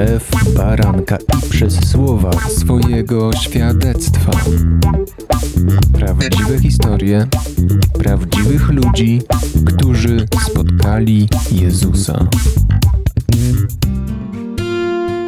krew 0.00 0.54
baranka 0.54 1.16
i 1.16 1.50
przez 1.50 1.90
słowa 1.90 2.30
swojego 2.32 3.32
świadectwa. 3.32 4.32
Prawdziwe 5.92 6.58
historie 6.58 7.26
prawdziwych 7.98 8.68
ludzi, 8.68 9.22
którzy 9.64 10.26
spotkali 10.50 11.28
Jezusa. 11.52 12.26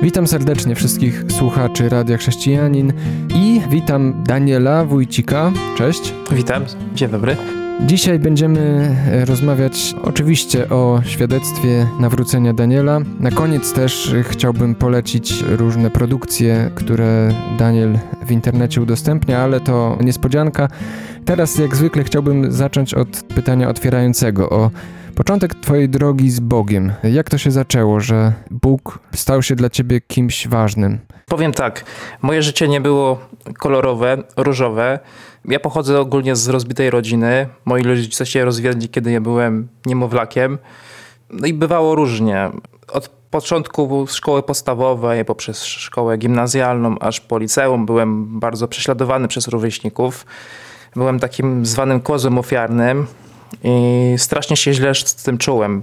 Witam 0.03 0.27
serdecznie 0.27 0.75
wszystkich 0.75 1.25
słuchaczy 1.39 1.89
Radia 1.89 2.17
Chrześcijanin 2.17 2.93
i 3.35 3.61
witam 3.71 4.25
Daniela 4.27 4.85
Wójcika. 4.85 5.53
Cześć. 5.79 6.15
Witam, 6.31 6.65
dzień 6.95 7.11
dobry. 7.11 7.62
Dzisiaj 7.81 8.19
będziemy 8.19 8.61
e, 9.13 9.25
rozmawiać 9.25 9.95
oczywiście 10.03 10.69
o 10.69 11.01
świadectwie 11.05 11.87
nawrócenia 12.01 12.53
Daniela. 12.53 13.01
Na 13.21 13.31
koniec 13.31 13.73
też 13.73 14.15
chciałbym 14.23 14.75
polecić 14.75 15.45
różne 15.49 15.91
produkcje, 15.91 16.71
które 16.75 17.35
Daniel 17.59 17.99
w 18.27 18.31
internecie 18.31 18.83
udostępnia, 18.83 19.39
ale 19.39 19.61
to 19.61 19.99
niespodzianka. 20.01 20.69
Teraz 21.25 21.59
jak 21.59 21.77
zwykle 21.77 22.05
chciałbym 22.05 22.53
zacząć 22.53 22.95
od 22.95 23.09
pytania 23.35 23.69
otwierającego 23.69 24.51
o 24.51 24.71
początek 25.15 25.55
Twojej 25.55 25.89
drogi 25.89 26.31
z 26.31 26.41
Bogiem. 26.41 26.93
Jak 27.03 27.31
to 27.31 27.39
się 27.39 27.51
zaczęło, 27.51 28.01
że 28.01 28.33
Bóg 28.51 28.99
stał 29.15 29.43
się 29.43 29.55
dla 29.55 29.71
Ciebie 29.71 30.01
kimś 30.01 30.49
ważnym? 30.49 30.99
Powiem 31.27 31.53
tak, 31.53 31.85
moje 32.23 32.43
życie 32.43 32.69
nie 32.69 32.81
było 32.81 33.19
kolorowe, 33.59 34.17
różowe. 34.37 34.99
Ja 35.45 35.61
pochodzę 35.61 36.01
ogólnie 36.01 36.37
z 36.37 36.49
rozbitej 36.49 36.91
rodziny. 36.91 37.49
Moi 37.65 37.83
rodzice 37.83 38.27
się 38.27 38.45
rozwiedli, 38.45 38.89
kiedy 38.89 39.13
ja 39.13 39.21
byłem 39.21 39.69
niemowlakiem. 39.87 40.59
No 41.31 41.47
i 41.47 41.55
bywało 41.55 41.95
różnie. 41.95 42.51
Od 42.89 43.09
początku 43.09 44.07
szkoły 44.07 44.43
podstawowej, 44.43 45.25
poprzez 45.25 45.65
szkołę 45.65 46.19
gimnazjalną, 46.19 46.99
aż 46.99 47.21
po 47.21 47.39
liceum 47.39 47.87
byłem 47.87 48.41
bardzo 48.41 48.69
prześladowany 48.69 49.29
przez 49.29 49.49
rówieśników. 49.49 50.27
Byłem 50.97 51.19
takim 51.19 51.67
zwanym 51.67 52.01
kozłem 52.01 52.39
ofiarnym 52.39 53.07
i 53.65 54.15
strasznie 54.17 54.57
się 54.57 54.73
źle 54.73 54.95
z 54.95 55.15
tym 55.15 55.39
czułem 55.39 55.83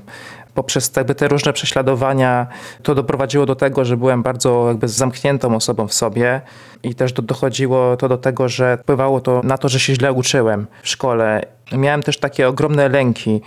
poprzez 0.54 0.92
jakby 0.96 1.16
te 1.16 1.28
różne 1.28 1.54
prześladowania 1.54 2.48
to 2.84 2.96
doprowadziło 2.96 3.46
do 3.46 3.56
tego, 3.56 3.86
że 3.86 3.98
byłem 3.98 4.24
bardzo 4.24 4.68
jakby 4.68 4.88
zamkniętą 4.88 5.56
osobą 5.56 5.88
w 5.88 5.94
sobie 5.94 6.42
i 6.84 6.96
też 6.96 7.14
do, 7.14 7.22
dochodziło 7.22 7.98
to 7.98 8.10
do 8.10 8.18
tego, 8.18 8.50
że 8.50 8.78
wpływało 8.78 9.22
to 9.22 9.42
na 9.44 9.58
to, 9.58 9.70
że 9.70 9.80
się 9.80 9.96
źle 9.96 10.14
uczyłem 10.14 10.68
w 10.84 10.90
szkole. 10.90 11.46
Miałem 11.72 12.04
też 12.04 12.18
takie 12.18 12.48
ogromne 12.48 12.90
lęki. 12.90 13.42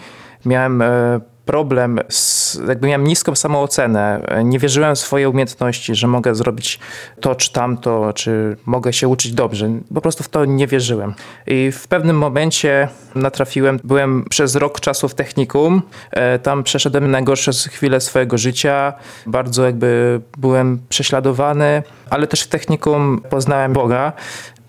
Miałem 0.45 0.83
e, 0.83 1.21
problem, 1.45 2.01
z, 2.09 2.59
jakby 2.69 2.87
miałem 2.87 3.05
niską 3.05 3.35
samoocenę. 3.35 4.27
Nie 4.45 4.59
wierzyłem 4.59 4.95
w 4.95 4.99
swoje 4.99 5.29
umiejętności, 5.29 5.95
że 5.95 6.07
mogę 6.07 6.35
zrobić 6.35 6.79
to 7.21 7.35
czy 7.35 7.53
tamto, 7.53 8.13
czy 8.13 8.57
mogę 8.67 8.93
się 8.93 9.09
uczyć 9.09 9.33
dobrze. 9.33 9.71
Po 9.95 10.01
prostu 10.01 10.25
w 10.25 10.29
to 10.29 10.45
nie 10.45 10.67
wierzyłem. 10.67 11.15
I 11.47 11.73
w 11.73 11.89
pewnym 11.89 12.19
momencie 12.19 12.89
natrafiłem, 13.15 13.81
byłem 13.85 14.25
przez 14.31 14.57
rok 14.57 14.81
czasu 14.81 15.09
w 15.09 15.15
technikum. 15.15 15.83
E, 16.11 16.39
tam 16.39 16.63
przeszedłem 16.63 17.11
najgorsze 17.11 17.53
chwile 17.53 18.01
swojego 18.01 18.39
życia. 18.39 18.93
Bardzo 19.27 19.67
jakby 19.67 20.21
byłem 20.39 20.79
prześladowany, 20.89 21.83
ale 22.11 22.27
też 22.27 22.43
w 22.43 22.49
technikum 22.49 23.21
poznałem 23.31 23.73
Boga. 23.73 24.13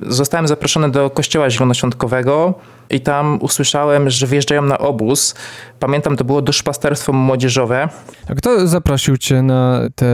Zostałem 0.02 0.48
zaproszony 0.48 0.92
do 0.92 1.10
kościoła 1.10 1.50
zielonoświątkowego 1.50 2.54
i 2.94 3.02
tam 3.02 3.40
usłyszałem, 3.42 4.10
że 4.10 4.28
wyjeżdżają 4.28 4.62
na 4.62 4.78
obóz. 4.78 5.36
Pamiętam, 5.80 6.18
to 6.18 6.24
było 6.24 6.42
duszpasterstwo 6.42 7.14
młodzieżowe. 7.14 7.90
A 8.30 8.36
kto 8.36 8.68
zaprosił 8.68 9.18
cię 9.18 9.42
na 9.42 9.82
te 9.96 10.06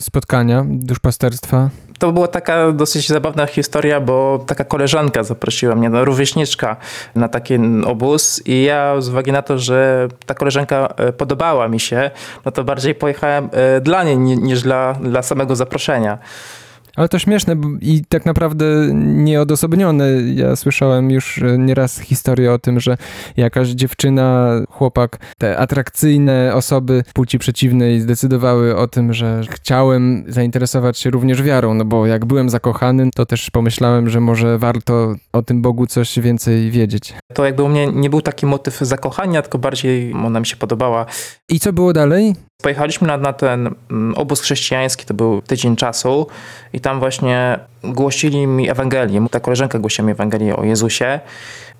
spotkania 0.00 0.64
duszpasterstwa? 0.66 1.70
To 1.98 2.12
była 2.12 2.28
taka 2.28 2.72
dosyć 2.72 3.08
zabawna 3.08 3.46
historia, 3.46 4.00
bo 4.00 4.44
taka 4.46 4.64
koleżanka 4.64 5.22
zaprosiła 5.22 5.74
mnie, 5.74 5.90
no, 5.90 6.04
rówieśniczka, 6.04 6.76
na 7.14 7.28
taki 7.28 7.54
obóz 7.86 8.42
i 8.46 8.62
ja 8.62 9.00
z 9.00 9.08
uwagi 9.08 9.32
na 9.32 9.42
to, 9.42 9.58
że 9.58 10.08
ta 10.26 10.34
koleżanka 10.34 10.94
e, 10.96 11.12
podobała 11.12 11.68
mi 11.68 11.80
się, 11.80 12.10
no 12.44 12.52
to 12.52 12.64
bardziej 12.64 12.94
pojechałem 12.94 13.48
e, 13.52 13.80
dla 13.80 14.04
niej 14.04 14.18
niż 14.18 14.62
dla, 14.62 14.94
dla 14.94 15.22
samego 15.22 15.56
zaproszenia. 15.56 16.18
Ale 16.96 17.08
to 17.08 17.18
śmieszne 17.18 17.56
i 17.80 18.04
tak 18.08 18.26
naprawdę 18.26 18.64
nieodosobnione. 18.94 20.06
Ja 20.34 20.56
słyszałem 20.56 21.10
już 21.10 21.42
e, 21.42 21.58
nieraz 21.58 22.00
historię 22.00 22.52
o 22.52 22.58
tym, 22.58 22.80
że 22.80 22.96
jakaś 23.36 23.68
dziewczyna, 23.68 24.50
chłopak, 24.70 25.18
te 25.38 25.58
atrakcyjne 25.58 26.52
osoby 26.54 27.04
płci 27.14 27.38
przeciwnej 27.38 28.00
zdecydowały 28.00 28.76
o 28.76 28.88
tym, 28.88 29.12
że 29.12 29.40
chciałem 29.50 30.24
zainteresować 30.28 30.98
się 30.98 31.10
również 31.10 31.42
wiarą, 31.42 31.74
no 31.74 31.84
bo 31.84 32.06
jak 32.06 32.24
byłem 32.24 32.50
zakochany, 32.50 33.10
to 33.14 33.26
też 33.26 33.50
pomyślałem, 33.50 34.10
że 34.10 34.20
może 34.20 34.58
warto 34.58 35.14
o 35.32 35.42
tym 35.42 35.62
Bogu 35.62 35.86
coś 35.86 36.18
więcej 36.18 36.70
wiedzieć. 36.70 37.14
To 37.34 37.44
jakby 37.44 37.62
u 37.62 37.68
mnie 37.68 37.86
nie 37.86 38.10
był 38.10 38.22
taki 38.22 38.46
motyw 38.46 38.78
zakochania, 38.78 39.42
tylko 39.42 39.58
bardziej 39.58 40.12
ona 40.12 40.40
mi 40.40 40.46
się 40.46 40.56
podobała. 40.56 41.06
I 41.48 41.60
co 41.60 41.72
było 41.72 41.92
dalej? 41.92 42.34
Pojechaliśmy 42.62 43.08
na, 43.08 43.16
na 43.16 43.32
ten 43.32 43.74
mm, 43.90 44.14
obóz 44.14 44.40
chrześcijański, 44.40 45.06
to 45.06 45.14
był 45.14 45.42
tydzień 45.42 45.76
czasu 45.76 46.26
i 46.72 46.79
tam 46.80 46.98
właśnie 46.98 47.58
głosili 47.84 48.46
mi 48.46 48.70
Ewangelię. 48.70 49.26
Ta 49.30 49.40
koleżanka 49.40 49.78
głosiła 49.78 50.06
mi 50.06 50.12
Ewangelię 50.12 50.56
o 50.56 50.64
Jezusie 50.64 51.20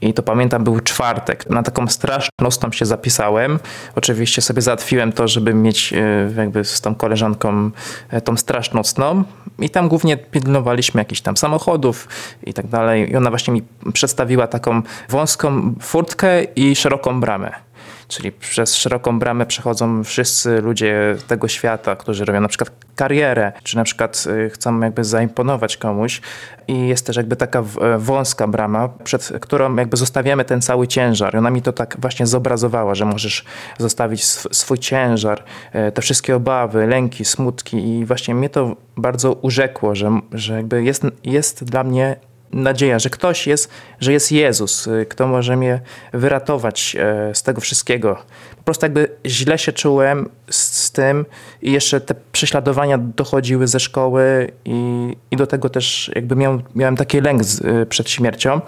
i 0.01 0.15
to 0.15 0.23
pamiętam 0.23 0.65
był 0.65 0.81
czwartek. 0.81 1.51
Na 1.51 1.63
taką 1.63 1.89
straszną 1.89 2.49
tam 2.61 2.73
się 2.73 2.87
zapisałem. 2.87 3.59
Oczywiście 3.97 4.43
sobie 4.43 4.63
załatwiłem 4.63 5.13
to, 5.13 5.29
żeby 5.29 5.55
mieć 5.55 5.93
e, 5.93 6.31
jakby 6.37 6.65
z 6.65 6.81
tą 6.81 6.95
koleżanką 6.95 7.71
e, 8.11 8.21
tą 8.21 8.37
straż 8.37 8.73
nocną 8.73 9.25
i 9.59 9.71
tam 9.71 9.89
głównie 9.89 10.17
pilnowaliśmy 10.17 11.01
jakichś 11.01 11.21
tam 11.21 11.37
samochodów 11.37 12.09
i 12.45 12.55
tak 12.55 12.67
dalej. 12.67 13.11
I 13.11 13.17
ona 13.17 13.31
właśnie 13.31 13.55
mi 13.55 13.63
przedstawiła 13.93 14.47
taką 14.47 14.83
wąską 15.09 15.75
furtkę 15.81 16.43
i 16.43 16.77
szeroką 16.77 17.21
bramę. 17.21 17.70
Czyli 18.11 18.33
przez 18.33 18.75
szeroką 18.75 19.19
bramę 19.19 19.47
przechodzą 19.47 20.05
wszyscy 20.05 20.61
ludzie 20.61 21.17
tego 21.29 21.49
świata, 21.49 21.97
którzy 21.97 22.25
robią 22.25 22.41
na 22.41 22.49
przykład 22.49 22.71
karierę, 22.97 23.53
czy 23.63 23.77
na 23.77 23.85
przykład 23.85 24.25
y, 24.47 24.51
chcą 24.51 24.81
jakby 24.81 25.05
zaimponować 25.05 25.77
komuś. 25.77 26.21
I 26.69 26.89
jest 26.89 27.07
też 27.07 27.17
jakby 27.17 27.37
taka 27.37 27.59
e, 27.59 27.99
wąska 27.99 28.47
brama, 28.47 28.89
przed 29.05 29.33
którą 29.41 29.77
jakby 29.77 29.97
zostawiamy 29.97 30.45
ten 30.45 30.61
cały 30.63 30.89
ciężar. 30.89 31.35
I 31.35 31.39
ona 31.39 31.51
mi 31.51 31.63
to 31.63 31.73
tak 31.73 31.97
właśnie 31.99 32.27
zobrazowała, 32.27 32.95
że 32.95 33.05
możesz 33.05 33.45
zostawić 33.79 34.25
swój 34.25 34.79
ciężar, 34.79 35.45
e, 35.73 35.93
te 35.93 36.03
wszystkie 36.03 36.37
obawy, 36.37 36.87
lęki, 36.87 37.25
smutki. 37.25 37.89
I 37.89 38.05
właśnie 38.05 38.35
mnie 38.35 38.49
to 38.49 38.77
bardzo 38.97 39.33
urzekło, 39.33 39.95
że, 39.95 40.21
że 40.33 40.55
jakby 40.55 40.85
jest, 40.85 41.03
jest 41.25 41.65
dla 41.65 41.85
mnie 41.85 42.17
nadzieja, 42.53 42.99
że 42.99 43.11
ktoś 43.11 43.47
jest, 43.47 43.71
że 44.01 44.13
jest 44.13 44.33
Jezus, 44.33 44.87
y, 44.87 45.07
kto 45.09 45.27
może 45.27 45.57
mnie 45.57 45.81
wyratować 46.13 46.97
e, 46.99 47.35
z 47.35 47.43
tego 47.43 47.61
wszystkiego. 47.61 48.17
Po 48.57 48.63
prostu 48.63 48.85
jakby 48.85 49.09
źle 49.27 49.59
się 49.59 49.73
czułem 49.73 50.29
z, 50.51 50.57
z 50.57 50.91
tym 50.91 51.27
i 51.63 51.73
jeszcze 51.73 52.01
te 52.01 52.15
prześladowania 52.33 52.99
dochodziły 52.99 53.67
ze 53.67 53.81
szkoły 53.81 54.53
i, 54.65 55.17
i 55.31 55.37
do 55.37 55.47
tego 55.47 55.69
też 55.69 56.11
jakby 56.15 56.37
miałem, 56.37 56.63
miałem 56.75 56.97
taki 56.97 57.21
lęk 57.21 57.45
z, 57.45 57.61
y, 57.61 57.87
przed 57.87 58.11
śmiercią 58.11 58.61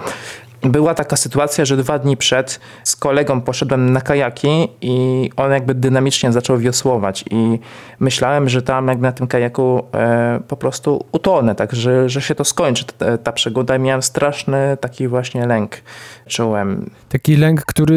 była 0.62 0.94
taka 0.94 1.16
sytuacja, 1.16 1.64
że 1.64 1.76
dwa 1.76 1.98
dni 1.98 2.16
przed 2.16 2.60
z 2.84 2.96
kolegą 2.96 3.40
poszedłem 3.40 3.92
na 3.92 4.00
kajaki 4.00 4.68
i 4.80 5.30
on 5.36 5.50
jakby 5.50 5.74
dynamicznie 5.74 6.32
zaczął 6.32 6.58
wiosłować 6.58 7.24
i 7.30 7.58
myślałem, 8.00 8.48
że 8.48 8.62
tam 8.62 8.88
jakby 8.88 9.02
na 9.02 9.12
tym 9.12 9.26
kajaku 9.26 9.84
e, 9.94 10.40
po 10.48 10.56
prostu 10.56 11.04
utonę, 11.12 11.54
tak, 11.54 11.72
że, 11.72 12.08
że 12.08 12.20
się 12.20 12.34
to 12.34 12.44
skończy 12.44 12.84
ta, 12.84 13.18
ta 13.18 13.32
przygoda 13.32 13.76
i 13.76 13.80
miałem 13.80 14.02
straszny 14.02 14.76
taki 14.80 15.08
właśnie 15.08 15.46
lęk 15.46 15.82
czułem. 16.26 16.90
Taki 17.08 17.36
lęk, 17.36 17.64
który 17.64 17.94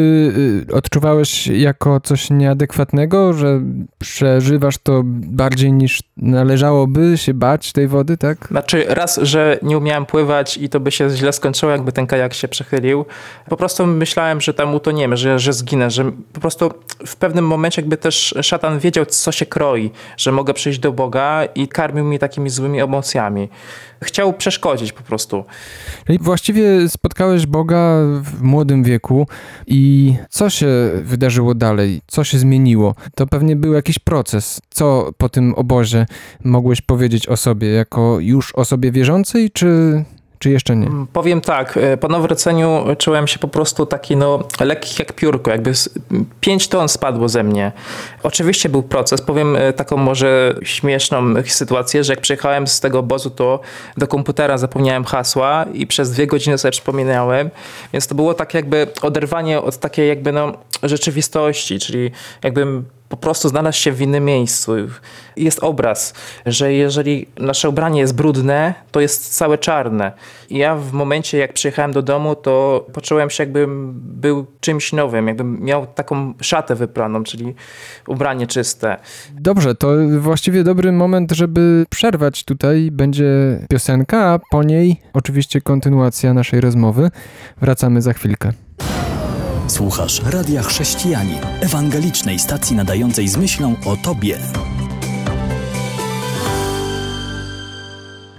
y, 0.70 0.74
odczuwałeś 0.74 1.46
jako 1.46 2.00
coś 2.00 2.30
nieadekwatnego, 2.30 3.32
że 3.32 3.60
przeżywasz 3.98 4.78
to 4.78 5.02
bardziej 5.06 5.72
niż 5.72 6.02
należałoby 6.16 7.18
się 7.18 7.34
bać 7.34 7.72
tej 7.72 7.88
wody, 7.88 8.16
tak? 8.16 8.48
Znaczy 8.50 8.84
raz, 8.88 9.20
że 9.22 9.58
nie 9.62 9.78
umiałem 9.78 10.06
pływać 10.06 10.56
i 10.56 10.68
to 10.68 10.80
by 10.80 10.90
się 10.90 11.10
źle 11.10 11.32
skończyło, 11.32 11.72
jakby 11.72 11.92
ten 11.92 12.06
kajak 12.06 12.34
się 12.34 12.48
przechylił. 12.56 13.04
Po 13.48 13.56
prostu 13.56 13.86
myślałem, 13.86 14.40
że 14.40 14.54
tam 14.54 14.74
utoniemy, 14.74 15.16
że, 15.16 15.38
że 15.38 15.52
zginę, 15.52 15.90
że 15.90 16.12
po 16.32 16.40
prostu 16.40 16.70
w 17.06 17.16
pewnym 17.16 17.46
momencie 17.46 17.82
jakby 17.82 17.96
też 17.96 18.34
szatan 18.42 18.78
wiedział, 18.78 19.06
co 19.06 19.32
się 19.32 19.46
kroi, 19.46 19.90
że 20.16 20.32
mogę 20.32 20.54
przyjść 20.54 20.78
do 20.78 20.92
Boga 20.92 21.44
i 21.54 21.68
karmił 21.68 22.04
mnie 22.04 22.18
takimi 22.18 22.50
złymi 22.50 22.80
emocjami. 22.80 23.48
Chciał 24.02 24.32
przeszkodzić 24.32 24.92
po 24.92 25.02
prostu. 25.02 25.44
I 26.08 26.18
właściwie 26.18 26.88
spotkałeś 26.88 27.46
Boga 27.46 27.98
w 28.22 28.42
młodym 28.42 28.84
wieku 28.84 29.26
i 29.66 30.14
co 30.30 30.50
się 30.50 30.66
wydarzyło 31.02 31.54
dalej? 31.54 32.00
Co 32.06 32.24
się 32.24 32.38
zmieniło? 32.38 32.94
To 33.14 33.26
pewnie 33.26 33.56
był 33.56 33.72
jakiś 33.72 33.98
proces. 33.98 34.60
Co 34.70 35.12
po 35.18 35.28
tym 35.28 35.54
obozie 35.54 36.06
mogłeś 36.44 36.80
powiedzieć 36.80 37.28
o 37.28 37.36
sobie 37.36 37.68
jako 37.68 38.20
już 38.20 38.54
osobie 38.54 38.92
wierzącej, 38.92 39.50
czy 39.50 40.04
czy 40.38 40.50
jeszcze 40.50 40.76
nie? 40.76 40.86
Mm, 40.86 41.06
powiem 41.06 41.40
tak, 41.40 41.76
e, 41.76 41.96
po 41.96 42.08
nawróceniu 42.08 42.84
czułem 42.98 43.26
się 43.26 43.38
po 43.38 43.48
prostu 43.48 43.86
taki 43.86 44.16
no, 44.16 44.44
lekki 44.60 44.94
jak 44.98 45.12
piórko, 45.12 45.50
jakby 45.50 45.72
5 46.40 46.68
ton 46.68 46.88
spadło 46.88 47.28
ze 47.28 47.42
mnie. 47.42 47.72
Oczywiście 48.22 48.68
był 48.68 48.82
proces, 48.82 49.20
powiem 49.20 49.56
e, 49.56 49.72
taką 49.72 49.96
może 49.96 50.54
śmieszną 50.62 51.34
sytuację, 51.46 52.04
że 52.04 52.12
jak 52.12 52.20
przyjechałem 52.20 52.66
z 52.66 52.80
tego 52.80 52.98
obozu, 52.98 53.30
to 53.30 53.60
do 53.96 54.06
komputera 54.06 54.58
zapomniałem 54.58 55.04
hasła 55.04 55.66
i 55.72 55.86
przez 55.86 56.10
dwie 56.10 56.26
godziny 56.26 56.58
sobie 56.58 56.72
przypominałem, 56.72 57.50
więc 57.92 58.06
to 58.06 58.14
było 58.14 58.34
tak 58.34 58.54
jakby 58.54 58.86
oderwanie 59.02 59.60
od 59.60 59.78
takiej 59.78 60.08
jakby 60.08 60.32
no, 60.32 60.52
rzeczywistości, 60.82 61.78
czyli 61.78 62.10
jakbym 62.42 62.84
po 63.08 63.16
prostu 63.16 63.48
znaleźć 63.48 63.82
się 63.82 63.92
w 63.92 64.00
innym 64.00 64.24
miejscu. 64.24 64.72
Jest 65.36 65.58
obraz, 65.62 66.14
że 66.46 66.72
jeżeli 66.72 67.26
nasze 67.38 67.68
ubranie 67.68 68.00
jest 68.00 68.14
brudne, 68.14 68.74
to 68.90 69.00
jest 69.00 69.34
całe 69.34 69.58
czarne. 69.58 70.12
I 70.50 70.58
ja 70.58 70.76
w 70.76 70.92
momencie, 70.92 71.38
jak 71.38 71.52
przyjechałem 71.52 71.92
do 71.92 72.02
domu, 72.02 72.34
to 72.34 72.86
poczułem 72.92 73.30
się, 73.30 73.42
jakbym 73.42 73.92
był 73.96 74.46
czymś 74.60 74.92
nowym, 74.92 75.28
jakbym 75.28 75.60
miał 75.60 75.86
taką 75.86 76.34
szatę 76.40 76.74
wypraną, 76.74 77.24
czyli 77.24 77.54
ubranie 78.06 78.46
czyste. 78.46 78.96
Dobrze, 79.32 79.74
to 79.74 79.88
właściwie 80.18 80.64
dobry 80.64 80.92
moment, 80.92 81.32
żeby 81.32 81.86
przerwać 81.90 82.44
tutaj. 82.44 82.90
Będzie 82.92 83.26
piosenka, 83.68 84.18
a 84.18 84.38
po 84.50 84.62
niej 84.62 85.00
oczywiście 85.12 85.60
kontynuacja 85.60 86.34
naszej 86.34 86.60
rozmowy. 86.60 87.10
Wracamy 87.60 88.02
za 88.02 88.12
chwilkę. 88.12 88.52
Słuchasz 89.76 90.22
Radia 90.22 90.62
Chrześcijani, 90.62 91.34
ewangelicznej 91.60 92.38
stacji 92.38 92.76
nadającej 92.76 93.28
z 93.28 93.36
myślą 93.36 93.74
o 93.86 93.96
Tobie. 93.96 94.38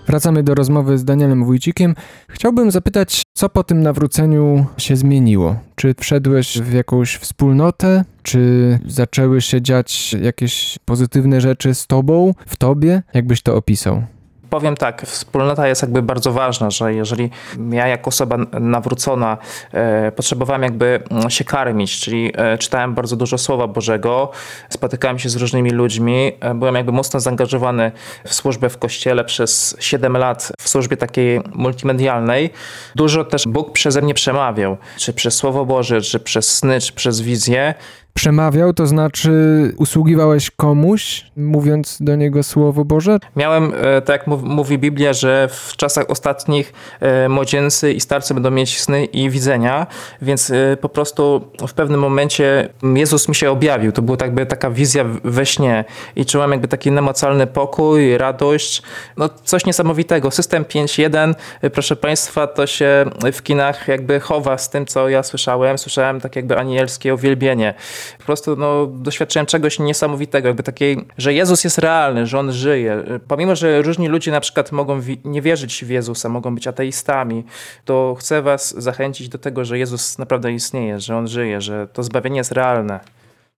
Wracamy 0.08 0.44
do 0.44 0.56
rozmowy 0.56 0.98
z 0.98 1.06
Danielem 1.06 1.46
Wójcikiem. 1.46 1.96
Chciałbym 2.30 2.72
zapytać, 2.72 3.24
co 3.34 3.50
po 3.50 3.64
tym 3.64 3.82
nawróceniu 3.82 4.66
się 4.78 4.96
zmieniło? 4.96 5.56
Czy 5.76 5.96
wszedłeś 6.00 6.60
w 6.62 6.74
jakąś 6.74 7.16
wspólnotę? 7.16 8.04
Czy 8.24 8.80
zaczęły 8.86 9.42
się 9.42 9.62
dziać 9.62 10.16
jakieś 10.22 10.80
pozytywne 10.86 11.42
rzeczy 11.42 11.74
z 11.74 11.88
tobą, 11.88 12.34
w 12.48 12.56
tobie? 12.56 13.04
Jakbyś 13.14 13.42
to 13.42 13.56
opisał? 13.56 14.04
Powiem 14.50 14.76
tak, 14.76 15.02
wspólnota 15.06 15.68
jest 15.68 15.82
jakby 15.82 16.02
bardzo 16.02 16.32
ważna, 16.32 16.72
że 16.72 16.94
jeżeli 16.94 17.30
ja 17.72 17.88
jako 17.88 18.08
osoba 18.08 18.38
nawrócona 18.60 19.38
e, 19.74 20.12
potrzebowałem 20.12 20.64
jakby 20.64 21.00
mm, 21.12 21.30
się 21.30 21.44
karmić, 21.44 22.00
czyli 22.00 22.32
e, 22.36 22.58
czytałem 22.58 22.94
bardzo 22.94 23.16
dużo 23.16 23.38
Słowa 23.38 23.68
Bożego, 23.68 24.32
spotykałem 24.70 25.20
się 25.20 25.30
z 25.30 25.36
różnymi 25.36 25.70
ludźmi, 25.72 26.32
e, 26.40 26.54
byłem 26.54 26.76
jakby 26.76 26.92
mocno 26.92 27.20
zaangażowany 27.20 27.92
w 28.26 28.34
służbę 28.34 28.70
w 28.70 28.78
kościele 28.78 29.24
przez 29.24 29.76
7 29.80 30.18
lat 30.18 30.52
w 30.60 30.70
służbie 30.70 30.98
takiej 30.98 31.42
multimedialnej. 31.54 32.50
Dużo 32.96 33.26
też 33.26 33.44
Bóg 33.48 33.72
przeze 33.72 34.02
mnie 34.02 34.14
przemawiał, 34.14 34.78
czy 34.98 35.14
przez 35.14 35.36
Słowo 35.36 35.66
Boże, 35.66 36.02
czy 36.02 36.20
przez 36.20 36.58
sny, 36.58 36.82
czy 36.82 36.94
przez 36.94 37.22
wizję 37.22 37.74
przemawiał, 38.18 38.74
to 38.74 38.88
znaczy 38.88 39.32
usługiwałeś 39.78 40.52
komuś, 40.52 41.26
mówiąc 41.36 41.98
do 42.00 42.16
niego 42.16 42.44
Słowo 42.44 42.86
Boże? 42.86 43.18
Miałem, 43.36 43.74
e, 43.82 44.02
tak 44.02 44.28
jak 44.28 44.28
mówi 44.28 44.78
Biblia, 44.78 45.14
że 45.14 45.50
w 45.52 45.76
czasach 45.76 46.10
ostatnich 46.10 46.74
e, 47.00 47.30
młodzieńcy 47.30 47.94
i 47.94 48.02
starcy 48.02 48.34
będą 48.34 48.52
mieć 48.52 48.80
sny 48.82 49.06
i 49.06 49.30
widzenia, 49.30 49.88
więc 50.22 50.52
e, 50.52 50.78
po 50.82 50.90
prostu 50.90 51.52
w 51.68 51.74
pewnym 51.74 52.00
momencie 52.00 52.70
Jezus 52.96 53.30
mi 53.30 53.36
się 53.36 53.52
objawił. 53.52 53.92
To 53.92 54.02
była 54.02 54.18
jakby 54.22 54.46
taka 54.46 54.70
wizja 54.70 55.04
we 55.24 55.46
śnie 55.46 55.86
i 56.16 56.26
czułem 56.26 56.52
jakby 56.52 56.68
taki 56.68 56.92
namacalny 56.92 57.48
pokój, 57.48 58.18
radość, 58.18 58.82
no 59.18 59.30
coś 59.44 59.66
niesamowitego. 59.66 60.32
System 60.32 60.64
5.1, 60.64 61.34
proszę 61.74 61.96
Państwa, 61.96 62.48
to 62.48 62.68
się 62.68 63.06
w 63.34 63.44
kinach 63.44 63.88
jakby 63.88 64.20
chowa 64.20 64.58
z 64.58 64.70
tym, 64.70 64.86
co 64.86 65.10
ja 65.10 65.24
słyszałem. 65.24 65.78
Słyszałem 65.78 66.22
tak 66.22 66.36
jakby 66.36 66.58
anielskie 66.58 67.14
uwielbienie. 67.14 67.74
Po 68.18 68.24
prostu 68.24 68.56
no, 68.56 68.88
doświadczyłem 68.88 69.46
czegoś 69.46 69.80
niesamowitego, 69.80 70.48
jakby 70.48 70.64
takiej, 70.64 71.06
że 71.18 71.34
Jezus 71.34 71.64
jest 71.64 71.78
realny, 71.78 72.26
że 72.26 72.40
On 72.40 72.52
żyje. 72.52 73.04
Pomimo, 73.28 73.56
że 73.56 73.82
różni 73.82 74.08
ludzie 74.08 74.32
na 74.32 74.40
przykład 74.40 74.72
mogą 74.72 75.02
nie 75.26 75.42
wierzyć 75.42 75.86
w 75.86 75.90
Jezusa, 75.90 76.30
mogą 76.30 76.56
być 76.56 76.68
ateistami, 76.68 77.44
to 77.86 78.16
chcę 78.20 78.42
was 78.42 78.82
zachęcić 78.82 79.30
do 79.30 79.38
tego, 79.38 79.66
że 79.66 79.80
Jezus 79.80 80.18
naprawdę 80.18 80.52
istnieje, 80.52 81.00
że 81.00 81.18
On 81.18 81.28
żyje, 81.28 81.62
że 81.62 81.88
to 81.88 82.04
zbawienie 82.04 82.38
jest 82.38 82.52
realne. 82.52 83.00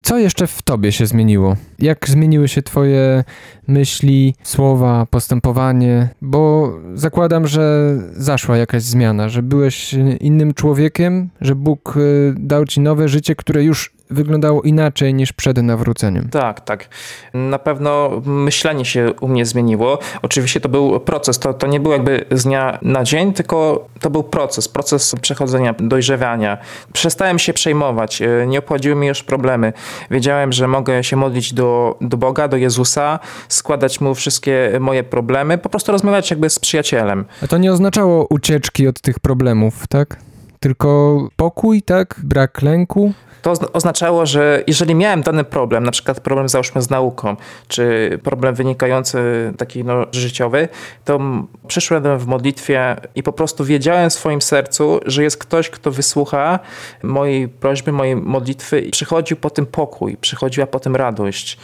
Co 0.02 0.18
jeszcze 0.18 0.48
w 0.48 0.62
tobie 0.62 0.92
się 0.92 1.06
zmieniło? 1.06 1.56
Jak 1.80 2.10
zmieniły 2.10 2.48
się 2.48 2.62
twoje 2.62 3.24
myśli, 3.68 4.36
słowa, 4.44 5.06
postępowanie? 5.10 6.10
Bo 6.22 6.74
zakładam, 6.94 7.48
że 7.48 7.96
zaszła 8.12 8.58
jakaś 8.58 8.84
zmiana, 8.84 9.30
że 9.30 9.44
byłeś 9.44 9.96
innym 10.20 10.54
człowiekiem, 10.54 11.30
że 11.42 11.56
Bóg 11.56 11.98
y, 11.98 12.34
dał 12.38 12.66
ci 12.66 12.82
nowe 12.82 13.10
życie, 13.10 13.36
które 13.36 13.64
już 13.64 13.94
wyglądało 14.10 14.62
inaczej 14.62 15.14
niż 15.14 15.34
przed 15.34 15.58
nawróceniem. 15.58 16.30
Tak, 16.30 16.62
tak. 16.62 16.90
Na 17.34 17.60
pewno 17.60 18.22
myślenie 18.26 18.86
się 18.86 19.14
u 19.22 19.28
mnie 19.28 19.46
zmieniło. 19.46 20.00
Oczywiście 20.22 20.62
to 20.62 20.70
był 20.70 21.00
proces, 21.00 21.40
to, 21.40 21.54
to 21.54 21.68
nie 21.68 21.80
był 21.80 21.92
jakby 21.92 22.26
z 22.32 22.44
dnia 22.44 22.80
na 22.82 23.04
dzień, 23.04 23.34
tylko 23.34 23.88
to 24.00 24.10
był 24.10 24.24
proces, 24.24 24.68
proces 24.68 25.16
przechodzenia, 25.22 25.76
dojrzewania. 25.80 26.58
Przestałem 26.94 27.40
się 27.40 27.54
przejmować, 27.54 28.22
e, 28.22 28.48
nie 28.48 28.60
obchodziły 28.60 28.96
mi 28.96 29.08
już 29.08 29.24
problemy. 29.24 29.74
Wiedziałem, 30.12 30.54
że 30.54 30.68
mogę 30.68 31.04
się 31.04 31.16
modlić 31.16 31.54
do, 31.54 31.98
do 32.02 32.18
Boga, 32.18 32.48
do 32.48 32.58
Jezusa, 32.58 33.20
składać 33.48 34.02
Mu 34.02 34.16
wszystkie 34.16 34.78
moje 34.80 35.04
problemy, 35.04 35.58
po 35.58 35.70
prostu 35.70 35.92
rozmawiać 35.92 36.30
jakby 36.30 36.50
z 36.50 36.60
przyjacielem. 36.60 37.26
A 37.44 37.48
to 37.48 37.58
nie 37.58 37.72
oznaczało 37.72 38.28
ucieczki 38.30 38.88
od 38.88 39.02
tych 39.02 39.20
problemów, 39.20 39.88
tak? 39.88 40.29
Tylko 40.60 41.20
pokój, 41.36 41.82
tak? 41.82 42.16
Brak 42.24 42.62
lęku? 42.62 43.14
to 43.42 43.54
oznaczało, 43.74 44.26
że 44.26 44.64
jeżeli 44.68 44.96
miałem 44.96 45.22
dany 45.22 45.44
problem, 45.44 45.84
na 45.84 45.92
przykład 45.92 46.20
problem 46.20 46.50
załóżmy 46.50 46.82
z 46.82 46.90
nauką, 46.90 47.36
czy 47.68 48.20
problem 48.24 48.56
wynikający 48.56 49.20
taki 49.58 49.84
no, 49.84 50.06
życiowy, 50.12 50.68
to 51.06 51.20
przyszłem 51.68 52.20
w 52.20 52.26
modlitwie 52.26 52.96
i 53.16 53.24
po 53.24 53.34
prostu 53.34 53.66
wiedziałem 53.66 54.10
w 54.10 54.14
swoim 54.14 54.42
sercu, 54.42 55.00
że 55.06 55.24
jest 55.24 55.38
ktoś, 55.38 55.70
kto 55.70 55.92
wysłucha 55.92 56.60
mojej 57.04 57.48
prośby, 57.48 57.92
mojej 57.92 58.16
modlitwy 58.16 58.82
i 58.82 58.92
przychodził 58.92 59.38
po 59.38 59.50
tym 59.50 59.66
pokój, 59.66 60.18
przychodziła 60.18 60.68
po 60.68 60.80
tym 60.80 60.96
radość. 60.96 61.58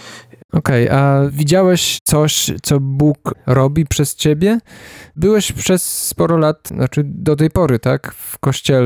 Okej, 0.53 0.89
okay, 0.89 0.99
a 0.99 1.21
widziałeś 1.29 1.99
coś, 2.03 2.51
co 2.63 2.79
Bóg 2.79 3.17
robi 3.45 3.85
przez 3.85 4.15
ciebie? 4.15 4.59
Byłeś 5.15 5.51
przez 5.51 6.07
sporo 6.07 6.37
lat, 6.37 6.67
znaczy 6.67 7.01
do 7.05 7.35
tej 7.35 7.49
pory, 7.49 7.79
tak, 7.79 8.13
w 8.13 8.39
kościele 8.39 8.84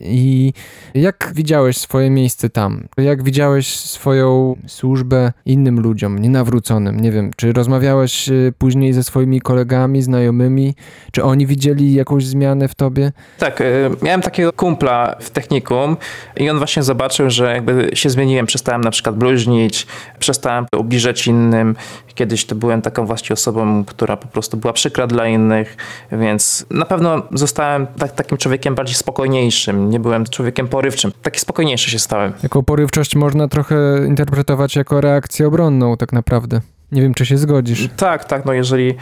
i 0.00 0.52
jak 0.94 1.32
widziałeś 1.34 1.76
swoje 1.76 2.10
miejsce 2.10 2.50
tam? 2.50 2.88
Jak 2.96 3.22
widziałeś 3.22 3.76
swoją 3.76 4.56
służbę 4.66 5.32
innym 5.46 5.80
ludziom, 5.80 6.18
nienawróconym? 6.18 7.00
Nie 7.00 7.12
wiem, 7.12 7.30
czy 7.36 7.52
rozmawiałeś 7.52 8.28
y, 8.28 8.52
później 8.58 8.92
ze 8.92 9.04
swoimi 9.04 9.40
kolegami, 9.40 10.02
znajomymi? 10.02 10.74
Czy 11.12 11.24
oni 11.24 11.46
widzieli 11.46 11.94
jakąś 11.94 12.26
zmianę 12.26 12.68
w 12.68 12.74
tobie? 12.74 13.12
Tak, 13.38 13.60
y, 13.60 13.90
miałem 14.02 14.22
takiego 14.22 14.52
kumpla 14.52 15.16
w 15.20 15.30
technikum 15.30 15.96
i 16.36 16.50
on 16.50 16.58
właśnie 16.58 16.82
zobaczył, 16.82 17.30
że 17.30 17.52
jakby 17.52 17.90
się 17.94 18.10
zmieniłem, 18.10 18.46
przestałem 18.46 18.80
na 18.80 18.90
przykład 18.90 19.16
bluźnić, 19.16 19.86
przestałem 20.18 20.66
ubliżać 20.76 21.26
innym. 21.26 21.76
Kiedyś 22.14 22.44
to 22.46 22.54
byłem 22.54 22.82
taką 22.82 23.06
właśnie 23.06 23.34
osobą, 23.34 23.84
która 23.84 24.16
po 24.16 24.28
prostu 24.28 24.56
była 24.56 24.72
przykra 24.72 25.06
dla 25.06 25.28
innych, 25.28 25.76
więc 26.12 26.66
na 26.70 26.84
pewno 26.84 27.22
zostałem 27.32 27.86
tak, 27.98 28.12
takim 28.12 28.38
człowiekiem 28.38 28.74
bardziej 28.74 28.94
spokojniejszym. 29.36 29.90
Nie 29.90 30.00
byłem 30.00 30.24
człowiekiem 30.24 30.68
porywczym. 30.68 31.12
Taki 31.22 31.40
spokojniejszy 31.40 31.90
się 31.90 31.98
stałem. 31.98 32.32
Jako 32.42 32.62
porywczość 32.62 33.16
można 33.16 33.48
trochę 33.48 33.76
interpretować 34.06 34.76
jako 34.76 35.00
reakcję 35.00 35.46
obronną 35.46 35.96
tak 35.96 36.12
naprawdę. 36.12 36.60
Nie 36.92 37.02
wiem, 37.02 37.14
czy 37.14 37.26
się 37.26 37.38
zgodzisz. 37.38 37.88
Tak, 37.96 38.24
tak. 38.24 38.44
No 38.44 38.52
jeżeli 38.52 38.94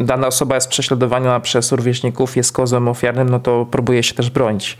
dana 0.00 0.26
osoba 0.26 0.54
jest 0.54 0.68
prześladowana 0.68 1.40
przez 1.40 1.72
rówieśników, 1.72 2.36
jest 2.36 2.52
kozłem 2.52 2.88
ofiarnym, 2.88 3.28
no 3.28 3.40
to 3.40 3.66
próbuje 3.70 4.02
się 4.02 4.14
też 4.14 4.30
bronić. 4.30 4.78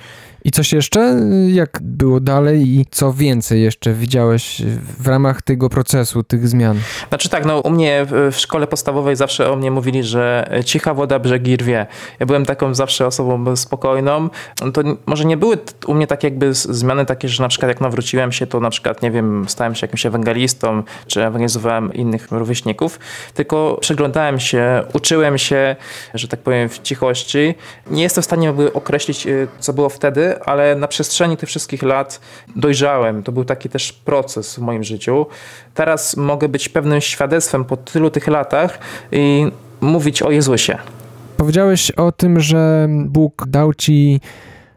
I 0.49 0.51
coś 0.51 0.73
jeszcze? 0.73 1.21
Jak 1.49 1.79
było 1.83 2.21
dalej 2.21 2.69
i 2.69 2.87
co 2.91 3.13
więcej 3.13 3.63
jeszcze 3.63 3.93
widziałeś 3.93 4.63
w 4.99 5.07
ramach 5.07 5.43
tego 5.43 5.69
procesu, 5.69 6.23
tych 6.23 6.49
zmian? 6.49 6.79
Znaczy 7.09 7.29
tak, 7.29 7.45
no 7.45 7.61
u 7.61 7.71
mnie 7.71 8.07
w 8.09 8.37
szkole 8.37 8.67
podstawowej 8.67 9.17
zawsze 9.17 9.53
o 9.53 9.57
mnie 9.57 9.71
mówili, 9.71 10.03
że 10.03 10.51
cicha 10.65 10.95
woda 10.95 11.19
brzegi 11.19 11.57
rwie. 11.57 11.87
Ja 12.21 12.27
byłem 12.27 12.47
taką 12.47 12.75
zawsze 12.75 13.07
osobą 13.07 13.57
spokojną. 13.57 14.31
To 14.73 14.83
może 15.07 15.25
nie 15.25 15.37
były 15.37 15.59
u 15.87 15.95
mnie 15.95 16.07
takie 16.07 16.27
jakby 16.27 16.55
zmiany 16.55 17.07
takie, 17.07 17.29
że 17.29 17.43
na 17.43 17.49
przykład 17.49 17.69
jak 17.69 17.81
nawróciłem 17.81 18.33
się, 18.33 18.47
to 18.47 18.61
na 18.61 18.71
przykład, 18.71 19.03
nie 19.03 19.11
wiem, 19.11 19.45
stałem 19.49 19.75
się 19.75 19.85
jakimś 19.85 20.07
ewangelistą, 20.07 20.83
czy 21.07 21.25
ewangelizowałem 21.25 21.95
innych 21.95 22.31
rówieśników, 22.31 22.99
tylko 23.35 23.79
przeglądałem 23.81 24.41
się, 24.41 24.83
uczyłem 24.93 25.39
się, 25.39 25.77
że 26.15 26.29
tak 26.29 26.41
powiem, 26.41 26.69
w 26.69 26.79
cichości. 26.83 27.55
Nie 27.91 28.03
jestem 28.03 28.23
w 28.23 28.25
stanie 28.25 28.55
określić, 28.75 29.27
y, 29.27 29.49
co 29.59 29.73
było 29.73 29.89
wtedy, 29.89 30.38
ale 30.47 30.75
na 30.75 30.89
przestrzeni 30.89 31.37
tych 31.37 31.49
wszystkich 31.49 31.83
lat 31.83 32.21
dojrzałem. 32.57 33.23
To 33.23 33.33
był 33.33 33.45
taki 33.45 33.69
też 33.69 33.93
proces 33.93 34.55
w 34.55 34.59
moim 34.59 34.85
życiu. 34.85 35.27
Teraz 35.75 36.17
mogę 36.17 36.49
być 36.49 36.69
pewnym 36.69 37.01
świadectwem 37.01 37.65
po 37.65 37.77
tylu 37.77 38.11
tych 38.11 38.27
latach 38.27 38.79
i 39.13 39.47
mówić 39.81 40.23
o 40.23 40.31
Jezusie. 40.31 40.79
Powiedziałeś 41.37 41.91
o 41.91 42.13
tym, 42.13 42.41
że 42.41 42.89
Bóg 42.91 43.45
dał 43.47 43.75
ci 43.75 44.21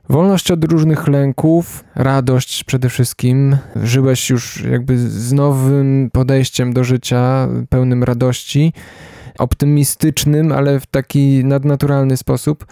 wolność 0.09 0.51
od 0.51 0.63
różnych 0.63 1.07
lęków, 1.07 1.83
radość 1.95 2.63
przede 2.63 2.89
wszystkim. 2.89 3.57
Żyłeś 3.83 4.29
już 4.29 4.63
jakby 4.63 4.97
z 4.97 5.33
nowym 5.33 6.09
podejściem 6.13 6.73
do 6.73 6.83
życia, 6.83 7.47
pełnym 7.69 8.03
radości, 8.03 8.73
optymistycznym, 9.39 10.51
ale 10.51 10.79
w 10.79 10.85
taki 10.85 11.45
nadnaturalny 11.45 12.17
sposób. 12.17 12.65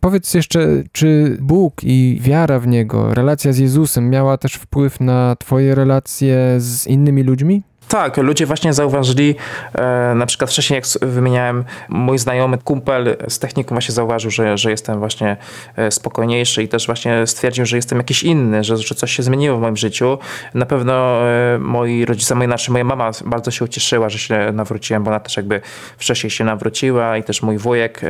Powiedz 0.00 0.34
jeszcze, 0.34 0.68
czy 0.92 1.36
Bóg 1.40 1.74
i 1.82 2.18
wiara 2.20 2.60
w 2.60 2.66
Niego, 2.66 3.14
relacja 3.14 3.52
z 3.52 3.58
Jezusem 3.58 4.10
miała 4.10 4.38
też 4.38 4.54
wpływ 4.54 5.00
na 5.00 5.36
Twoje 5.36 5.74
relacje 5.74 6.36
z 6.58 6.86
innymi 6.86 7.22
ludźmi? 7.22 7.62
Tak, 7.88 8.16
ludzie 8.16 8.46
właśnie 8.46 8.72
zauważyli, 8.72 9.34
e, 9.74 10.14
na 10.14 10.26
przykład 10.26 10.50
wcześniej 10.50 10.76
jak 10.76 11.10
wymieniałem, 11.10 11.64
mój 11.88 12.18
znajomy 12.18 12.58
kumpel 12.58 13.16
z 13.28 13.38
techniką 13.38 13.74
właśnie 13.74 13.94
zauważył, 13.94 14.30
że, 14.30 14.58
że 14.58 14.70
jestem 14.70 14.98
właśnie 14.98 15.36
e, 15.76 15.90
spokojniejszy 15.90 16.62
i 16.62 16.68
też 16.68 16.86
właśnie 16.86 17.26
stwierdził, 17.26 17.66
że 17.66 17.76
jestem 17.76 17.98
jakiś 17.98 18.22
inny, 18.22 18.64
że, 18.64 18.76
że 18.76 18.94
coś 18.94 19.12
się 19.12 19.22
zmieniło 19.22 19.58
w 19.58 19.60
moim 19.60 19.76
życiu. 19.76 20.18
Na 20.54 20.66
pewno 20.66 21.22
e, 21.28 21.58
moi 21.58 22.04
rodzice, 22.04 22.34
moi, 22.34 22.46
znaczy 22.46 22.72
moja 22.72 22.84
mama 22.84 23.10
bardzo 23.24 23.50
się 23.50 23.64
ucieszyła, 23.64 24.08
że 24.08 24.18
się 24.18 24.52
nawróciłem, 24.52 25.04
bo 25.04 25.10
ona 25.10 25.20
też 25.20 25.36
jakby 25.36 25.60
wcześniej 25.98 26.30
się 26.30 26.44
nawróciła 26.44 27.16
i 27.16 27.22
też 27.22 27.42
mój 27.42 27.58
wujek, 27.58 28.00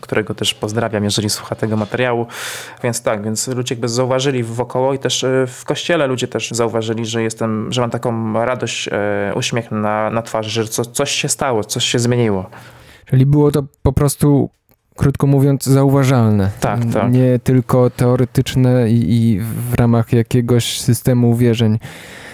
którego 0.00 0.34
też 0.34 0.54
pozdrawiam, 0.54 1.04
jeżeli 1.04 1.30
słucha 1.30 1.54
tego 1.54 1.76
materiału. 1.76 2.26
Więc 2.82 3.02
tak, 3.02 3.22
więc 3.24 3.48
ludzie 3.48 3.74
jakby 3.74 3.88
zauważyli 3.88 4.42
wokoło 4.42 4.94
i 4.94 4.98
też 4.98 5.24
w 5.46 5.64
kościele 5.64 6.06
ludzie 6.06 6.28
też 6.28 6.50
zauważyli, 6.50 7.06
że 7.06 7.22
jestem, 7.22 7.72
że 7.72 7.80
mam 7.80 7.90
taką 7.90 8.32
radość 8.44 8.88
uśmiech 9.34 9.70
na, 9.70 10.10
na 10.10 10.22
twarzy, 10.22 10.50
że 10.50 10.68
co, 10.68 10.84
coś 10.84 11.10
się 11.10 11.28
stało, 11.28 11.64
coś 11.64 11.84
się 11.84 11.98
zmieniło. 11.98 12.50
Czyli 13.06 13.26
było 13.26 13.50
to 13.50 13.62
po 13.82 13.92
prostu, 13.92 14.50
krótko 14.96 15.26
mówiąc, 15.26 15.64
zauważalne. 15.64 16.50
Tak, 16.60 16.80
tak. 16.92 17.12
Nie 17.12 17.38
tylko 17.38 17.90
teoretyczne 17.90 18.90
i, 18.90 19.12
i 19.12 19.40
w 19.40 19.74
ramach 19.74 20.12
jakiegoś 20.12 20.80
systemu 20.80 21.36
wierzeń. 21.36 21.78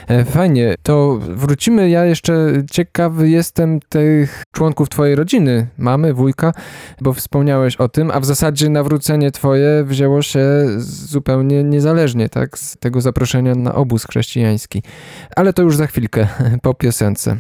E, 0.08 0.24
Fajnie, 0.24 0.74
to 0.82 1.18
wrócimy. 1.20 1.90
Ja 1.90 2.04
jeszcze 2.04 2.52
ciekawy 2.70 3.28
jestem 3.28 3.80
tych 3.88 4.42
członków 4.52 4.88
Twojej 4.88 5.14
rodziny, 5.14 5.66
mamy, 5.78 6.14
wujka, 6.14 6.52
bo 7.00 7.12
wspomniałeś 7.12 7.76
o 7.76 7.88
tym, 7.88 8.10
a 8.10 8.20
w 8.20 8.24
zasadzie 8.24 8.68
nawrócenie 8.68 9.30
Twoje 9.30 9.84
wzięło 9.84 10.22
się 10.22 10.40
zupełnie 10.78 11.64
niezależnie, 11.64 12.28
tak, 12.28 12.58
z 12.58 12.76
tego 12.76 13.00
zaproszenia 13.00 13.54
na 13.54 13.74
obóz 13.74 14.06
chrześcijański. 14.06 14.82
Ale 15.36 15.52
to 15.52 15.62
już 15.62 15.76
za 15.76 15.86
chwilkę, 15.86 16.28
po 16.62 16.74
piosence. 16.74 17.36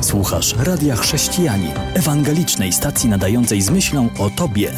Słuchasz 0.00 0.54
Radia 0.58 0.96
Chrześcijani, 0.96 1.68
ewangelicznej 1.94 2.72
stacji 2.72 3.10
nadającej 3.10 3.62
z 3.62 3.70
myślą 3.70 4.08
o 4.18 4.30
Tobie. 4.30 4.72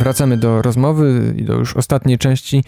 Wracamy 0.00 0.36
do 0.36 0.62
rozmowy 0.62 1.34
i 1.36 1.44
do 1.44 1.54
już 1.54 1.76
ostatniej 1.76 2.18
części 2.18 2.64